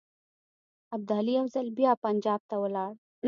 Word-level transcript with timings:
ابدالي 0.95 1.31
یو 1.39 1.45
ځل 1.53 1.67
بیا 1.77 1.91
پنجاب 2.05 2.41
ته 2.49 2.55
ولاړ. 2.63 2.91